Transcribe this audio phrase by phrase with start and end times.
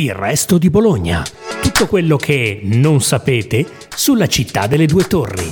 [0.00, 1.22] Il resto di Bologna.
[1.60, 5.46] Tutto quello che non sapete sulla città delle due torri.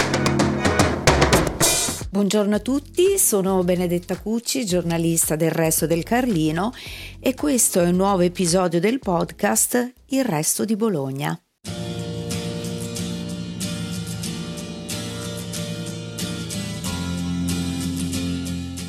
[2.08, 6.72] Buongiorno a tutti, sono Benedetta Cucci, giornalista del Resto del Carlino
[7.21, 11.39] e questo è un nuovo episodio del podcast Il Resto di Bologna.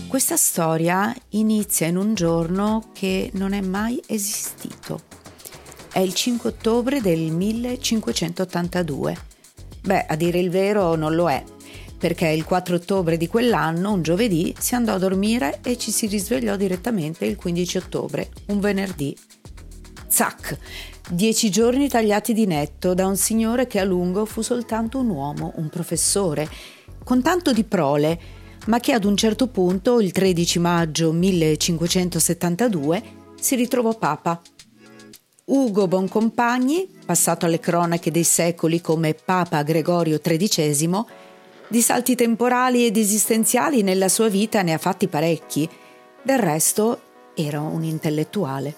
[0.07, 5.08] Questa storia inizia in un giorno che non è mai esistito.
[5.91, 9.17] È il 5 ottobre del 1582.
[9.81, 11.43] Beh, a dire il vero non lo è,
[11.97, 16.05] perché il 4 ottobre di quell'anno, un giovedì, si andò a dormire e ci si
[16.05, 19.17] risvegliò direttamente il 15 ottobre, un venerdì.
[20.07, 20.57] Zac!
[21.09, 25.53] Dieci giorni tagliati di netto da un signore che a lungo fu soltanto un uomo,
[25.55, 26.47] un professore,
[27.03, 28.19] con tanto di prole,
[28.67, 33.03] ma che ad un certo punto, il 13 maggio 1572,
[33.39, 34.39] si ritrovò papa.
[35.51, 41.03] Ugo Boncompagni, passato alle cronache dei secoli come Papa Gregorio XIII,
[41.67, 45.67] di salti temporali ed esistenziali nella sua vita ne ha fatti parecchi,
[46.21, 47.01] del resto
[47.33, 48.75] era un intellettuale.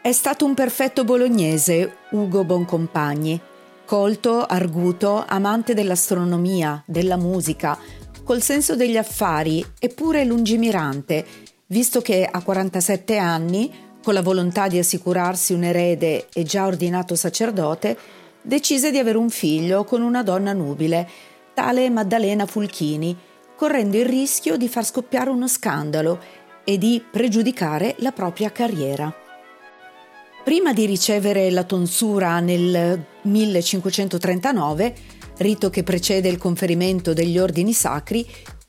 [0.00, 3.40] È stato un perfetto bolognese, Ugo Boncompagni
[3.86, 7.78] colto, arguto, amante dell'astronomia, della musica,
[8.24, 11.24] col senso degli affari eppure lungimirante,
[11.66, 13.72] visto che a 47 anni,
[14.06, 17.98] con la volontà di assicurarsi un erede e già ordinato sacerdote,
[18.40, 21.08] decise di avere un figlio con una donna nubile,
[21.52, 23.16] tale Maddalena Fulchini,
[23.56, 26.20] correndo il rischio di far scoppiare uno scandalo
[26.62, 29.12] e di pregiudicare la propria carriera.
[30.44, 34.94] Prima di ricevere la tonsura nel 1539,
[35.38, 38.24] rito che precede il conferimento degli ordini sacri,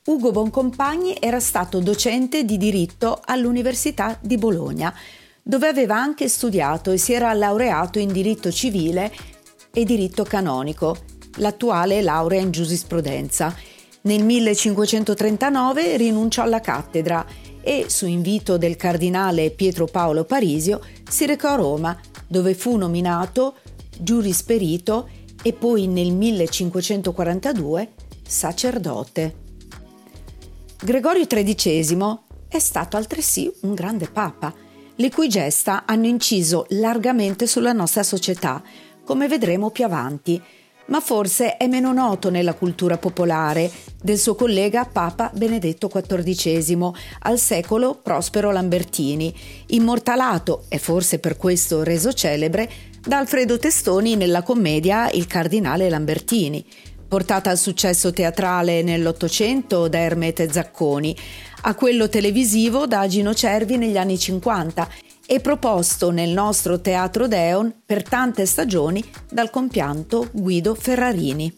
[0.06, 4.92] Ugo Boncompagni era stato docente di diritto all'Università di Bologna,
[5.48, 9.10] dove aveva anche studiato e si era laureato in diritto civile
[9.72, 10.98] e diritto canonico,
[11.38, 13.56] l'attuale laurea in giurisprudenza.
[14.02, 17.26] Nel 1539 rinunciò alla cattedra
[17.62, 21.98] e, su invito del cardinale Pietro Paolo Parisio, si recò a Roma,
[22.28, 23.56] dove fu nominato
[23.98, 25.08] giurisperito
[25.42, 27.94] e poi nel 1542
[28.28, 29.36] sacerdote.
[30.84, 32.20] Gregorio XIII
[32.50, 34.54] è stato altresì un grande papa,
[34.98, 38.62] le cui gesta hanno inciso largamente sulla nostra società,
[39.04, 40.42] come vedremo più avanti,
[40.88, 43.70] ma forse è meno noto nella cultura popolare
[44.02, 49.34] del suo collega Papa Benedetto XIV al secolo Prospero Lambertini,
[49.68, 52.70] immortalato e forse per questo reso celebre
[53.02, 56.66] da Alfredo Testoni nella commedia Il cardinale Lambertini,
[57.08, 61.16] portata al successo teatrale nell'Ottocento da Ermete Zacconi,
[61.62, 64.90] a quello televisivo da Gino Cervi negli anni 50
[65.26, 71.54] e proposto nel nostro Teatro Deon per tante stagioni dal compianto Guido Ferrarini.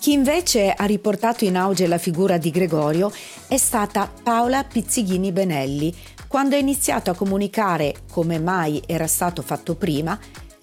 [0.00, 3.12] Chi invece ha riportato in auge la figura di Gregorio
[3.48, 5.94] è stata Paola Pizzighini Benelli,
[6.28, 10.18] quando ha iniziato a comunicare, come mai era stato fatto prima,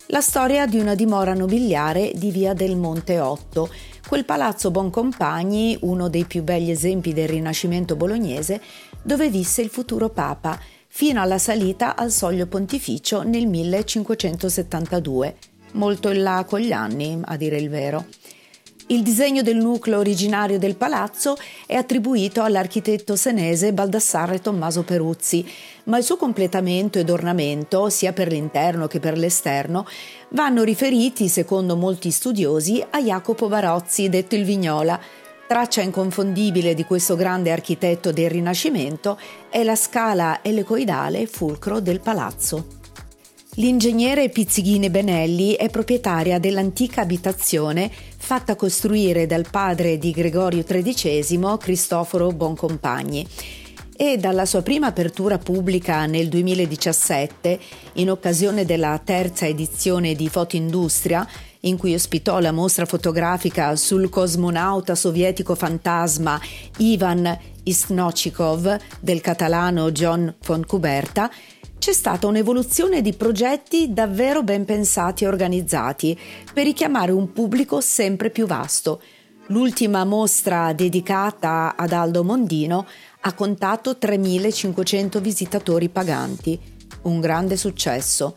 [0.10, 3.70] la storia di una dimora nobiliare di via del Monte Otto,
[4.08, 8.62] quel palazzo Boncompagni, uno dei più begli esempi del Rinascimento bolognese,
[9.02, 15.36] dove visse il futuro Papa fino alla salita al soglio pontificio nel 1572,
[15.72, 18.06] molto in là con gli anni, a dire il vero.
[18.88, 21.36] Il disegno del nucleo originario del palazzo
[21.66, 25.44] è attribuito all'architetto senese Baldassarre Tommaso Peruzzi,
[25.86, 29.88] ma il suo completamento ed ornamento, sia per l'interno che per l'esterno,
[30.30, 35.00] vanno riferiti, secondo molti studiosi, a Jacopo Barozzi, detto il Vignola,
[35.48, 39.20] Traccia inconfondibile di questo grande architetto del Rinascimento
[39.50, 42.84] è la scala elicoidale fulcro del palazzo.
[43.58, 47.90] L'ingegnere Pizzighini Benelli è proprietaria dell'antica abitazione
[48.26, 53.24] fatta costruire dal padre di Gregorio XIII, Cristoforo Boncompagni.
[53.96, 57.60] E dalla sua prima apertura pubblica nel 2017,
[57.94, 61.26] in occasione della terza edizione di Fotoindustria,
[61.62, 66.42] in cui ospitò la mostra fotografica sul cosmonauta sovietico fantasma
[66.78, 71.30] Ivan Isnochikov del catalano John von Kuberta,
[71.86, 76.20] c'è stata un'evoluzione di progetti davvero ben pensati e organizzati
[76.52, 79.04] per richiamare un pubblico sempre più vasto.
[79.50, 82.88] L'ultima mostra dedicata ad Aldo Mondino
[83.20, 86.60] ha contato 3.500 visitatori paganti,
[87.04, 88.36] un grande successo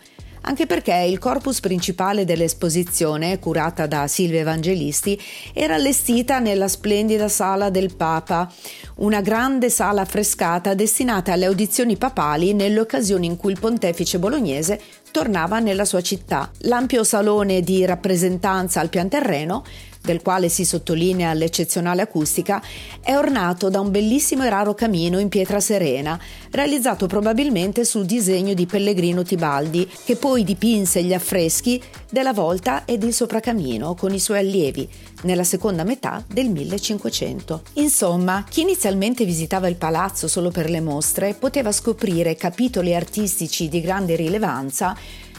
[0.49, 5.21] anche perché il corpus principale dell'esposizione, curata da Silvia Evangelisti,
[5.53, 8.50] era allestita nella splendida sala del Papa,
[8.97, 14.81] una grande sala affrescata destinata alle audizioni papali nelle occasioni in cui il pontefice bolognese
[15.11, 16.51] tornava nella sua città.
[16.61, 19.65] L'ampio salone di rappresentanza al pian terreno
[20.03, 22.62] del quale si sottolinea l'eccezionale acustica,
[23.00, 26.19] è ornato da un bellissimo e raro camino in pietra serena,
[26.50, 33.03] realizzato probabilmente sul disegno di Pellegrino Tibaldi, che poi dipinse gli affreschi della volta ed
[33.03, 34.89] il sopracamino con i suoi allievi
[35.23, 37.62] nella seconda metà del 1500.
[37.75, 43.81] Insomma, chi inizialmente visitava il palazzo solo per le mostre poteva scoprire capitoli artistici di
[43.81, 44.97] grande rilevanza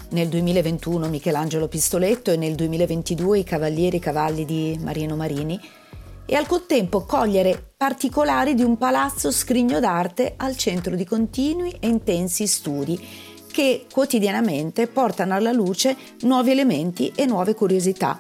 [0.10, 5.60] nel 2021 Michelangelo Pistoletto e nel 2022 i Cavalieri Cavalli di Marino Marini,
[6.26, 11.88] e al contempo cogliere particolari di un palazzo scrigno d'arte al centro di continui e
[11.88, 13.00] intensi studi
[13.52, 18.20] che quotidianamente portano alla luce nuovi elementi e nuove curiosità.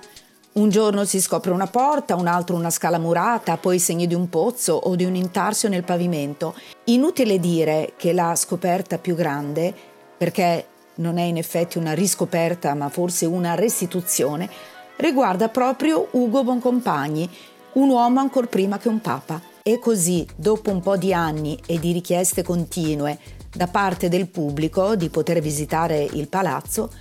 [0.51, 4.15] Un giorno si scopre una porta, un altro una scala murata, poi i segni di
[4.15, 6.55] un pozzo o di un intarsio nel pavimento.
[6.85, 9.71] Inutile dire che la scoperta più grande,
[10.17, 10.65] perché
[10.99, 14.49] non è in effetti una riscoperta ma forse una restituzione,
[14.97, 17.29] riguarda proprio Ugo Boncompagni,
[17.73, 19.41] un uomo ancor prima che un papa.
[19.61, 23.17] E così, dopo un po' di anni e di richieste continue
[23.53, 26.91] da parte del pubblico di poter visitare il palazzo,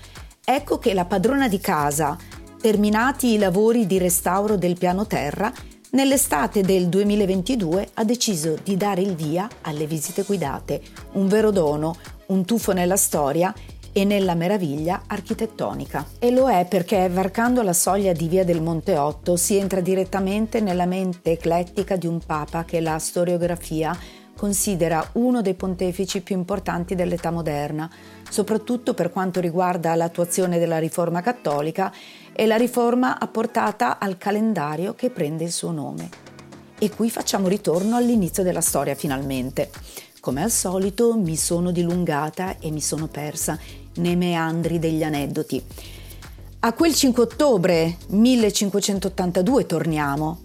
[0.44, 2.16] ecco che la padrona di casa,
[2.60, 5.52] terminati i lavori di restauro del piano terra,
[5.90, 11.96] nell'estate del 2022 ha deciso di dare il via alle visite guidate, un vero dono,
[12.26, 13.54] un tuffo nella storia
[14.00, 16.06] e nella meraviglia architettonica.
[16.20, 20.60] E lo è perché varcando la soglia di Via del Monte Otto si entra direttamente
[20.60, 23.96] nella mente eclettica di un papa che la storiografia
[24.36, 27.90] considera uno dei pontefici più importanti dell'età moderna,
[28.30, 31.92] soprattutto per quanto riguarda l'attuazione della riforma cattolica
[32.32, 36.08] e la riforma apportata al calendario che prende il suo nome.
[36.78, 39.70] E qui facciamo ritorno all'inizio della storia finalmente.
[40.20, 43.58] Come al solito mi sono dilungata e mi sono persa
[43.98, 45.62] nei meandri degli aneddoti.
[46.60, 50.40] A quel 5 ottobre 1582 torniamo,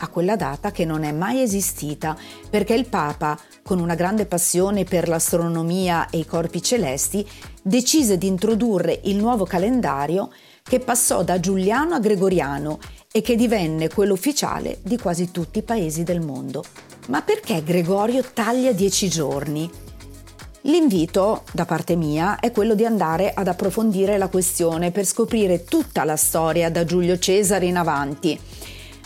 [0.00, 2.16] a quella data che non è mai esistita,
[2.50, 7.26] perché il Papa, con una grande passione per l'astronomia e i corpi celesti,
[7.62, 10.30] decise di introdurre il nuovo calendario
[10.62, 12.78] che passò da Giuliano a Gregoriano
[13.10, 16.64] e che divenne quello ufficiale di quasi tutti i paesi del mondo.
[17.08, 19.81] Ma perché Gregorio taglia dieci giorni?
[20.62, 26.04] L'invito, da parte mia, è quello di andare ad approfondire la questione per scoprire tutta
[26.04, 28.38] la storia da Giulio Cesare in avanti.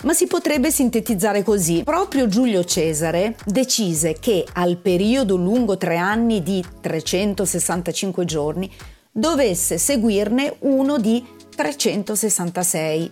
[0.02, 1.82] Ma si potrebbe sintetizzare così.
[1.82, 8.70] Proprio Giulio Cesare decise che al periodo lungo tre anni di 365 giorni
[9.10, 11.24] dovesse seguirne uno di
[11.54, 13.10] 366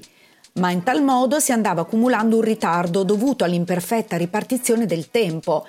[0.56, 5.66] ma in tal modo si andava accumulando un ritardo dovuto all'imperfetta ripartizione del tempo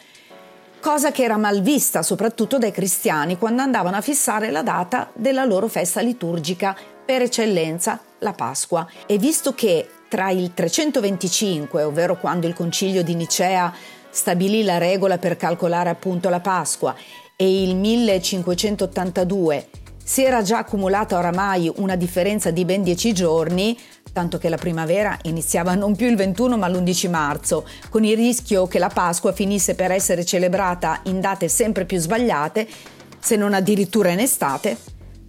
[0.85, 5.43] cosa che era mal vista soprattutto dai cristiani quando andavano a fissare la data della
[5.43, 8.87] loro festa liturgica per eccellenza, la Pasqua.
[9.07, 13.73] E visto che tra il 325, ovvero quando il concilio di Nicea
[14.11, 16.93] stabilì la regola per calcolare appunto la Pasqua,
[17.35, 19.67] e il 1582
[20.03, 23.75] si era già accumulata oramai una differenza di ben dieci giorni,
[24.15, 28.65] tanto che la primavera iniziava non più il 21 ma l'11 marzo, con il rischio
[28.65, 32.65] che la Pasqua finisse per essere celebrata in date sempre più sbagliate,
[33.19, 34.77] se non addirittura in estate,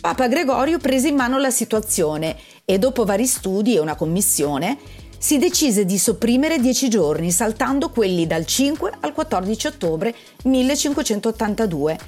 [0.00, 4.78] Papa Gregorio prese in mano la situazione e dopo vari studi e una commissione
[5.18, 10.14] si decise di sopprimere dieci giorni, saltando quelli dal 5 al 14 ottobre
[10.44, 11.98] 1582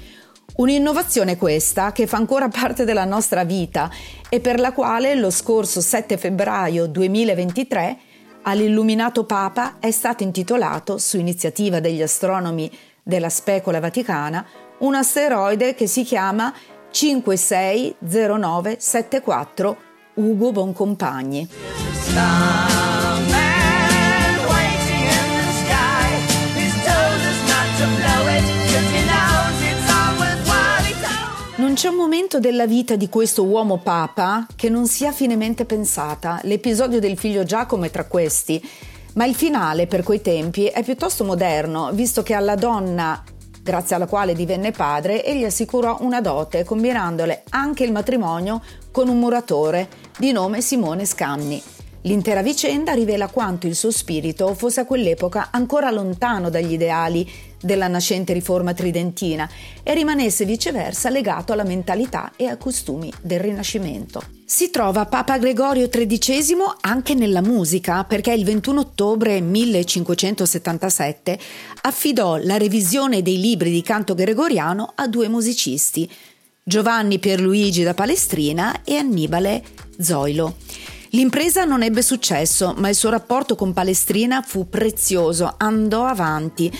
[0.59, 3.89] Un'innovazione questa che fa ancora parte della nostra vita
[4.27, 7.97] e per la quale lo scorso 7 febbraio 2023
[8.41, 12.69] all'illuminato Papa è stato intitolato, su iniziativa degli astronomi
[13.01, 14.45] della Specola Vaticana,
[14.79, 16.53] un asteroide che si chiama
[16.91, 19.77] 560974
[20.15, 21.47] Ugo Boncompagni.
[31.79, 36.41] C'è un momento della vita di questo uomo papa che non sia finemente pensata.
[36.43, 38.61] L'episodio del figlio Giacomo è tra questi,
[39.13, 43.23] ma il finale per quei tempi è piuttosto moderno, visto che alla donna
[43.63, 49.17] grazie alla quale divenne padre, egli assicurò una dote, combinandole anche il matrimonio con un
[49.17, 51.78] muratore di nome Simone Scamni.
[52.03, 57.29] L'intera vicenda rivela quanto il suo spirito fosse a quell'epoca ancora lontano dagli ideali
[57.61, 59.49] della nascente riforma tridentina
[59.83, 64.21] e rimanesse viceversa legato alla mentalità e ai costumi del Rinascimento.
[64.45, 71.37] Si trova Papa Gregorio XIII anche nella musica perché il 21 ottobre 1577
[71.81, 76.09] affidò la revisione dei libri di canto gregoriano a due musicisti,
[76.63, 79.63] Giovanni Pierluigi da Palestrina e Annibale
[79.99, 80.55] Zoilo.
[81.11, 86.71] L'impresa non ebbe successo, ma il suo rapporto con Palestrina fu prezioso, andò avanti,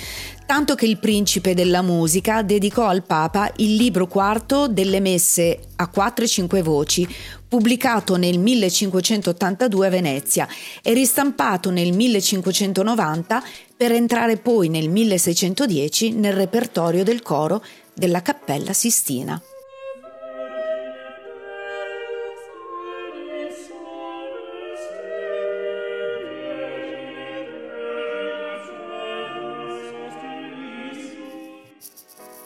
[0.45, 5.87] tanto che il principe della musica dedicò al Papa il libro quarto delle messe a
[5.87, 7.07] quattro e cinque voci,
[7.47, 10.47] pubblicato nel 1582 a Venezia
[10.83, 13.43] e ristampato nel 1590
[13.75, 17.63] per entrare poi nel 1610 nel repertorio del coro
[17.95, 19.41] della Cappella Sistina.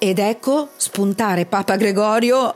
[0.05, 2.53] Ed ecco spuntare Papa Gregorio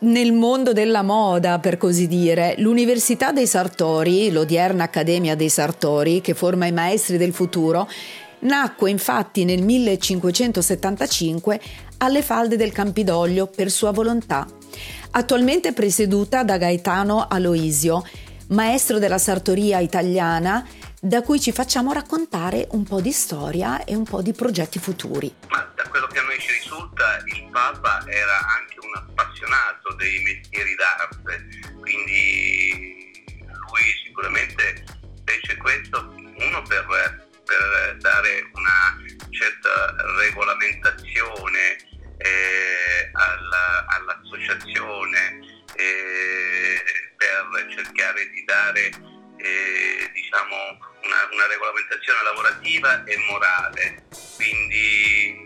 [0.00, 2.56] nel mondo della moda, per così dire.
[2.58, 7.88] L'Università dei Sartori, l'odierna Accademia dei Sartori, che forma i maestri del futuro,
[8.40, 11.58] nacque infatti nel 1575
[11.96, 14.46] alle falde del Campidoglio per sua volontà.
[15.12, 18.04] Attualmente presieduta da Gaetano Aloisio,
[18.48, 20.62] maestro della sartoria italiana,
[21.04, 25.30] da cui ci facciamo raccontare un po' di storia e un po' di progetti futuri.
[25.50, 30.22] Ma da quello che a noi ci risulta, il Papa era anche un appassionato dei
[30.22, 33.12] mestieri d'arte, quindi
[33.44, 34.82] lui sicuramente
[35.26, 36.86] fece questo, uno per,
[37.44, 38.96] per dare una
[39.28, 41.83] certa regolamentazione
[51.54, 54.06] regolamentazione lavorativa e morale.
[54.36, 55.44] Quindi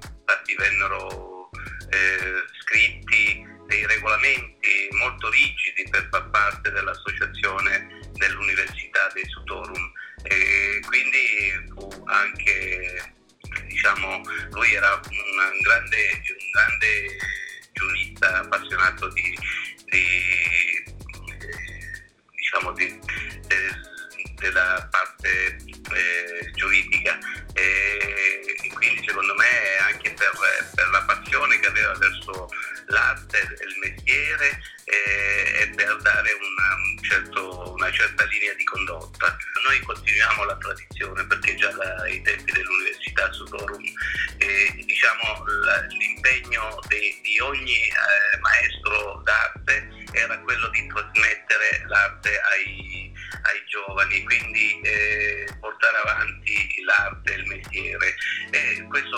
[0.00, 1.50] infatti vennero
[1.90, 11.72] eh, scritti dei regolamenti molto rigidi per far parte dell'associazione dell'Università dei Sutorum e quindi
[11.72, 13.12] fu anche
[13.66, 14.20] diciamo
[14.50, 17.16] lui era un grande, un grande
[17.72, 19.38] giurista appassionato di,
[19.86, 20.06] di
[22.36, 22.98] diciamo di,
[23.46, 23.92] de,
[24.36, 24.88] della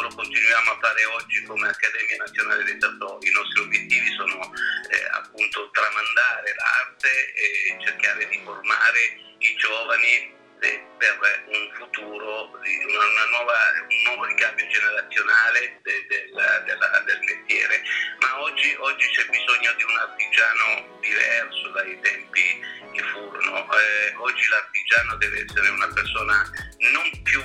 [0.06, 3.26] Lo continuiamo a fare oggi come Accademia Nazionale dei Sartori.
[3.26, 9.00] I nostri obiettivi sono eh, appunto tramandare l'arte e cercare di formare
[9.38, 11.18] i giovani per
[11.50, 17.82] un futuro, una nuova, un nuovo ricambio generazionale de, de, de, del mestiere.
[18.20, 22.62] Ma oggi, oggi, c'è bisogno di un artigiano diverso dai tempi
[22.94, 23.58] che furono.
[23.74, 26.48] Eh, oggi l'artigiano deve essere una persona
[26.94, 27.42] non più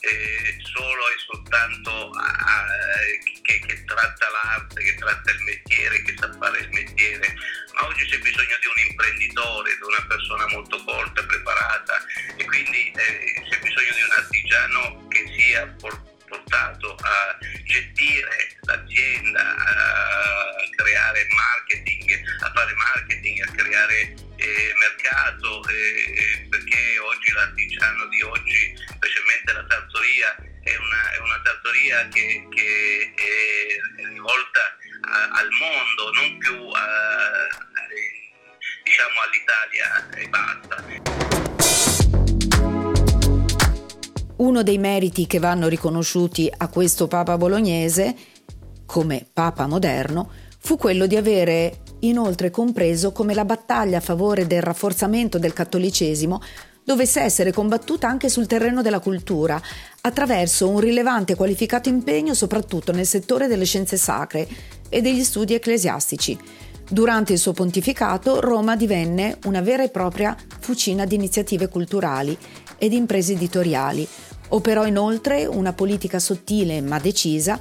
[0.00, 2.64] eh, solo e soltanto a,
[3.42, 7.34] che, che, tratta l'arte, che tratta il mestiere, che sa fare il mestiere,
[7.74, 10.82] ma oggi c'è bisogno di un imprenditore, di una persona molto
[44.60, 48.14] Uno dei meriti che vanno riconosciuti a questo Papa bolognese,
[48.84, 54.60] come Papa moderno, fu quello di avere inoltre compreso come la battaglia a favore del
[54.60, 56.42] rafforzamento del cattolicesimo
[56.84, 59.58] dovesse essere combattuta anche sul terreno della cultura,
[60.02, 64.46] attraverso un rilevante e qualificato impegno soprattutto nel settore delle scienze sacre
[64.90, 66.38] e degli studi ecclesiastici.
[66.86, 72.36] Durante il suo pontificato Roma divenne una vera e propria fucina di iniziative culturali
[72.76, 74.06] e di imprese editoriali.
[74.50, 77.58] Operò inoltre una politica sottile ma decisa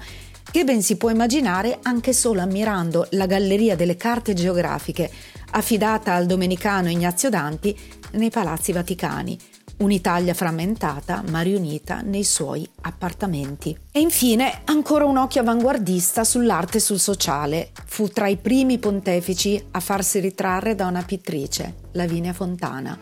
[0.52, 5.10] che ben si può immaginare anche solo ammirando la galleria delle carte geografiche
[5.52, 7.78] affidata al domenicano Ignazio Danti
[8.14, 9.38] nei palazzi vaticani,
[9.78, 13.78] un'Italia frammentata ma riunita nei suoi appartamenti.
[13.92, 17.72] E infine ancora un occhio avanguardista sull'arte e sul sociale.
[17.86, 22.98] Fu tra i primi pontefici a farsi ritrarre da una pittrice, Lavinia Fontana,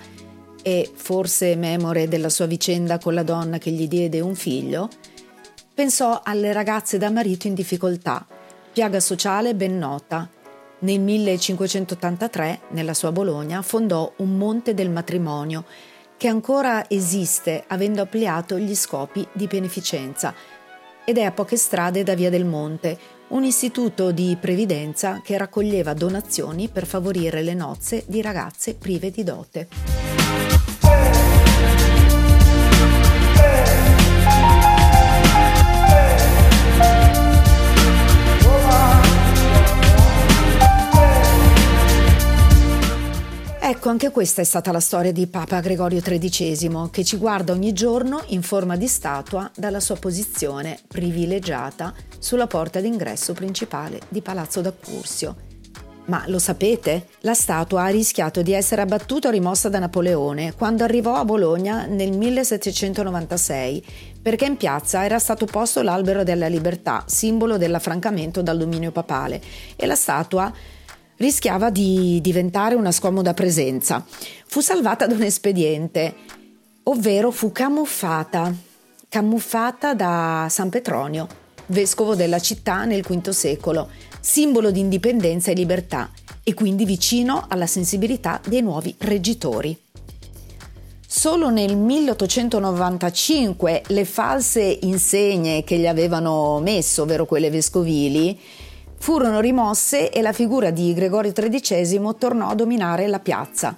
[0.67, 4.89] e forse memore della sua vicenda con la donna che gli diede un figlio,
[5.73, 8.27] pensò alle ragazze da marito in difficoltà,
[8.73, 10.29] piaga sociale ben nota.
[10.79, 15.63] Nel 1583, nella sua Bologna, fondò un Monte del Matrimonio,
[16.17, 20.33] che ancora esiste avendo ampliato gli scopi di beneficenza
[21.05, 25.93] ed è a poche strade da Via del Monte, un istituto di previdenza che raccoglieva
[25.93, 30.16] donazioni per favorire le nozze di ragazze prive di dote.
[43.69, 47.73] Ecco, anche questa è stata la storia di Papa Gregorio XIII, che ci guarda ogni
[47.73, 54.61] giorno in forma di statua dalla sua posizione privilegiata sulla porta d'ingresso principale di Palazzo
[54.61, 55.35] d'Accursio.
[56.05, 57.07] Ma lo sapete?
[57.19, 61.87] La statua ha rischiato di essere abbattuta o rimossa da Napoleone quando arrivò a Bologna
[61.87, 63.85] nel 1796,
[64.21, 69.41] perché in piazza era stato posto l'albero della libertà, simbolo dell'affrancamento dal dominio papale,
[69.75, 70.53] e la statua
[71.17, 74.05] rischiava di diventare una scomoda presenza.
[74.45, 76.13] Fu salvata da un espediente,
[76.83, 78.53] ovvero fu camuffata,
[79.09, 81.27] camuffata da San Petronio,
[81.67, 86.09] vescovo della città nel V secolo, simbolo di indipendenza e libertà
[86.43, 89.77] e quindi vicino alla sensibilità dei nuovi reggitori.
[91.09, 98.37] Solo nel 1895 le false insegne che gli avevano messo, ovvero quelle vescovili,
[98.97, 103.77] furono rimosse e la figura di Gregorio XIII tornò a dominare la piazza.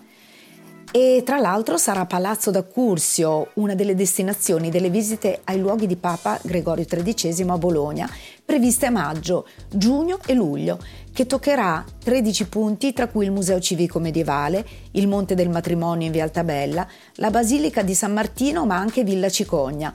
[0.91, 6.39] E tra l'altro sarà Palazzo d'Accursio una delle destinazioni delle visite ai luoghi di Papa
[6.41, 8.09] Gregorio XIII a Bologna,
[8.43, 10.79] previste a maggio, giugno e luglio,
[11.13, 16.11] che toccherà 13 punti tra cui il Museo Civico Medievale, il Monte del Matrimonio in
[16.11, 19.93] Via Altabella, la Basilica di San Martino ma anche Villa Cicogna,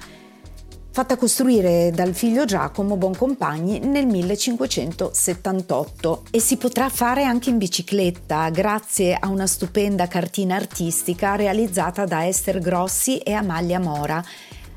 [0.95, 8.49] fatta costruire dal figlio Giacomo Boncompagni nel 1578 e si potrà fare anche in bicicletta
[8.51, 14.25] grazie a una stupenda cartina artistica realizzata da Esther Grossi e Amalia Mora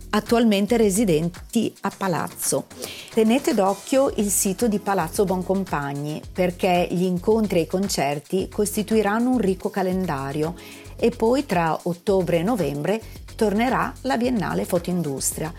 [0.09, 2.65] attualmente residenti a Palazzo.
[3.13, 9.37] Tenete d'occhio il sito di Palazzo Boncompagni perché gli incontri e i concerti costituiranno un
[9.37, 10.55] ricco calendario.
[10.95, 12.99] E poi tra ottobre e novembre
[13.35, 15.53] tornerà la Biennale Fotoindustria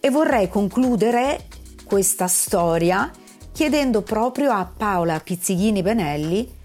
[0.00, 1.46] e vorrei concludere
[1.84, 3.10] questa storia
[3.52, 6.56] chiedendo proprio a Paola Pizzighini Benelli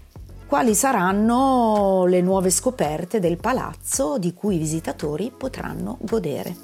[0.46, 6.54] quali saranno le nuove scoperte del palazzo di cui i visitatori potranno godere.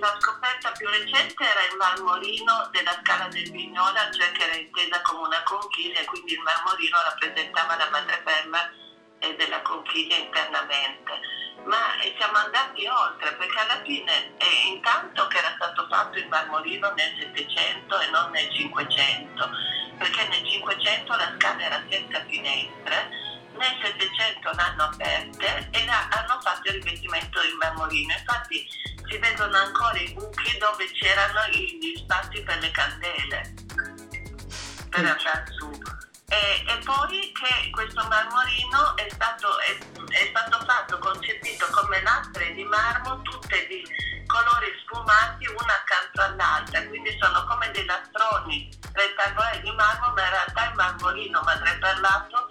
[0.00, 5.02] La scoperta più recente era il marmorino della scala del Vignola, cioè che era intesa
[5.02, 7.90] come una conchiglia e quindi il marmorino rappresentava la
[9.22, 11.12] madreperla della conchiglia internamente.
[11.64, 11.78] Ma
[12.18, 17.14] siamo andati oltre perché alla fine eh, intanto che era stato fatto il marmorino nel
[17.18, 19.50] 700 e non nel 500
[19.96, 23.10] perché nel 500 la scala era senza finestre
[23.54, 28.12] nel 700 l'hanno aperte e la, hanno fatto il rivestimento in marmorino.
[28.12, 28.66] Infatti
[29.08, 33.54] si vedono ancora i buchi dove c'erano gli spazi per le candele
[34.90, 35.91] per andare su
[36.32, 39.76] e, e, poi che questo marmorino è stato, è,
[40.12, 43.84] è stato fatto, concepito come lastre di marmo, tutte di
[44.26, 50.30] colori sfumati una accanto all'altra, quindi sono come dei lastroni rettangolari di marmo, ma in
[50.30, 52.48] realtà è marmorino madreperlato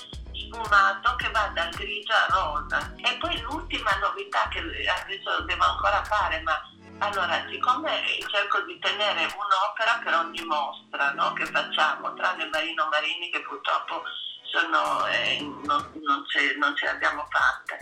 [0.52, 2.94] sfumato che va dal grigio al rosa.
[2.98, 6.62] E poi l'ultima novità che adesso devo ancora fare, ma
[7.02, 7.90] allora, siccome
[8.30, 14.04] cerco di tenere un'opera per ogni mostra no, che facciamo, tranne Marino Marini che purtroppo
[14.44, 17.80] sono, eh, non, non, ce, non, ce, le abbiamo fatte,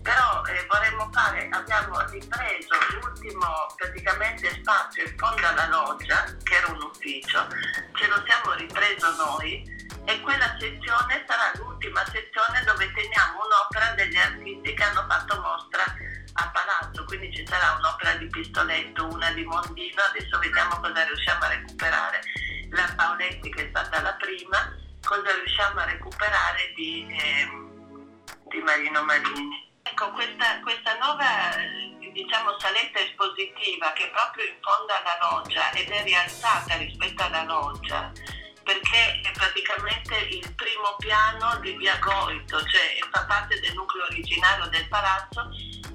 [0.00, 6.72] però eh, vorremmo fare, abbiamo ripreso l'ultimo praticamente spazio in fondo alla loggia, che era
[6.72, 7.46] un ufficio,
[7.92, 9.70] ce lo siamo ripreso noi
[10.04, 15.84] e quella sezione sarà l'ultima sezione dove teniamo un'opera degli artisti che hanno fatto mostra
[16.34, 21.44] a Palazzo, quindi ci sarà un'opera di Pistoletto, una di Mondino, adesso vediamo cosa riusciamo
[21.44, 22.20] a recuperare.
[22.70, 27.48] La Paoletti che è stata la prima, cosa riusciamo a recuperare di, eh,
[28.48, 29.70] di Marino Marini.
[29.82, 31.26] Ecco, questa, questa nuova
[32.12, 37.42] diciamo, saletta espositiva che è proprio in fondo alla loggia ed è rialzata rispetto alla
[37.44, 38.10] loggia
[38.62, 44.68] perché praticamente praticamente il primo piano di Via Goito, cioè fa parte del nucleo originario
[44.68, 45.48] del palazzo,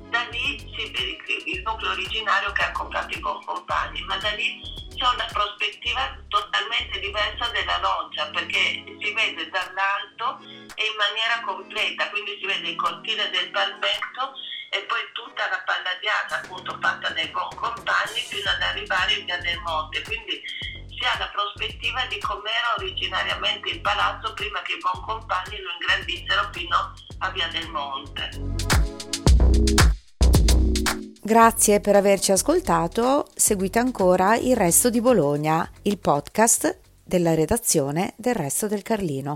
[0.10, 4.62] da lì si vede il nucleo originario che ha comprato i compagni, ma da lì
[4.96, 10.40] c'è una prospettiva totalmente diversa della loggia perché si vede dall'alto
[10.74, 14.34] e in maniera completa, quindi si vede il cortile del palmento
[14.70, 19.60] e poi tutta la palladiata appunto fatta dai compagni fino ad arrivare in via del
[19.60, 20.02] monte.
[20.02, 20.42] Quindi
[20.90, 26.50] si ha la prospettiva di com'era originariamente il palazzo prima che i compagni lo ingrandissero
[26.52, 28.57] fino a via del monte.
[31.28, 38.34] Grazie per averci ascoltato, seguite ancora il resto di Bologna, il podcast della redazione del
[38.34, 39.36] resto del Carlino.